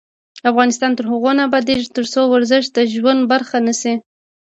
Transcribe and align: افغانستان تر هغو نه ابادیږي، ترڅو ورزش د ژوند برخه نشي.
افغانستان 0.49 0.91
تر 0.97 1.05
هغو 1.11 1.31
نه 1.37 1.43
ابادیږي، 1.49 1.87
ترڅو 1.97 2.21
ورزش 2.27 2.63
د 2.75 2.77
ژوند 2.93 3.21
برخه 3.31 3.57
نشي. 3.67 3.93